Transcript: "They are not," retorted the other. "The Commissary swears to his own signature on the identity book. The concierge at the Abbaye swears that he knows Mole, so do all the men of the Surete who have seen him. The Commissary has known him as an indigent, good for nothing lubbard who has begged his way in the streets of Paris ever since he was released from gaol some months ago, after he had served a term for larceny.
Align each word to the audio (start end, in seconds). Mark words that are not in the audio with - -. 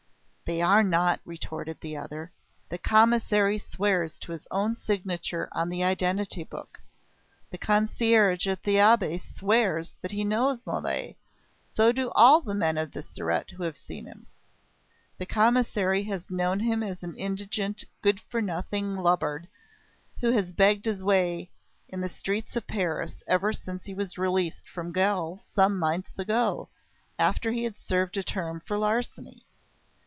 "They 0.51 0.61
are 0.61 0.83
not," 0.83 1.21
retorted 1.23 1.79
the 1.79 1.95
other. 1.95 2.33
"The 2.67 2.77
Commissary 2.77 3.57
swears 3.57 4.19
to 4.19 4.33
his 4.33 4.45
own 4.51 4.75
signature 4.75 5.47
on 5.53 5.69
the 5.69 5.81
identity 5.81 6.43
book. 6.43 6.81
The 7.51 7.57
concierge 7.57 8.45
at 8.47 8.63
the 8.63 8.77
Abbaye 8.77 9.17
swears 9.19 9.93
that 10.01 10.11
he 10.11 10.25
knows 10.25 10.65
Mole, 10.67 11.15
so 11.73 11.93
do 11.93 12.09
all 12.11 12.41
the 12.41 12.53
men 12.53 12.77
of 12.77 12.91
the 12.91 13.01
Surete 13.01 13.51
who 13.51 13.63
have 13.63 13.77
seen 13.77 14.05
him. 14.05 14.25
The 15.19 15.25
Commissary 15.25 16.03
has 16.03 16.29
known 16.29 16.59
him 16.59 16.83
as 16.83 17.01
an 17.01 17.15
indigent, 17.15 17.85
good 18.01 18.19
for 18.19 18.41
nothing 18.41 18.97
lubbard 18.97 19.47
who 20.19 20.31
has 20.31 20.51
begged 20.51 20.83
his 20.83 21.01
way 21.01 21.49
in 21.87 22.01
the 22.01 22.09
streets 22.09 22.57
of 22.57 22.67
Paris 22.67 23.23
ever 23.25 23.53
since 23.53 23.85
he 23.85 23.93
was 23.93 24.17
released 24.17 24.67
from 24.67 24.91
gaol 24.91 25.37
some 25.53 25.79
months 25.79 26.19
ago, 26.19 26.67
after 27.17 27.51
he 27.53 27.63
had 27.63 27.77
served 27.77 28.17
a 28.17 28.23
term 28.23 28.59
for 28.65 28.77
larceny. 28.77 29.45